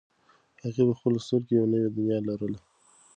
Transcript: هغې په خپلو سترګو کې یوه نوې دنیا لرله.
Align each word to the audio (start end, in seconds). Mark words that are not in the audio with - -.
هغې 0.63 0.83
په 0.89 0.93
خپلو 0.97 1.17
سترګو 1.25 1.45
کې 1.47 1.53
یوه 1.57 1.67
نوې 1.73 1.89
دنیا 1.97 2.17
لرله. 2.27 2.59